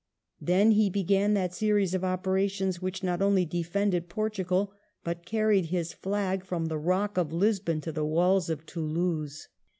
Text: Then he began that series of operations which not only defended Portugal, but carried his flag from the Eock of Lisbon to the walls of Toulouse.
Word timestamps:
Then 0.41 0.71
he 0.71 0.89
began 0.89 1.35
that 1.35 1.53
series 1.53 1.93
of 1.93 2.03
operations 2.03 2.81
which 2.81 3.03
not 3.03 3.21
only 3.21 3.45
defended 3.45 4.09
Portugal, 4.09 4.73
but 5.03 5.27
carried 5.27 5.65
his 5.65 5.93
flag 5.93 6.43
from 6.43 6.69
the 6.69 6.79
Eock 6.79 7.19
of 7.19 7.31
Lisbon 7.31 7.81
to 7.81 7.91
the 7.91 8.03
walls 8.03 8.49
of 8.49 8.65
Toulouse. 8.65 9.47